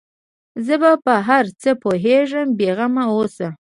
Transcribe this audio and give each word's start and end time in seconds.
زه 0.65 0.75
په 1.05 1.13
هر 1.27 1.45
څه 1.61 1.69
پوهېږم 1.81 2.47
بې 2.57 2.69
غمه 2.77 3.03
اوسه. 3.13 3.47